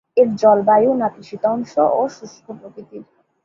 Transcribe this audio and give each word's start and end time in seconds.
এর 0.17 0.27
জলবায়ু 0.35 0.91
নাতিশীতোষ্ণ 1.01 1.77
ও 1.93 2.01
শুষ্ক 2.15 2.45
প্রকৃতির। 2.59 3.03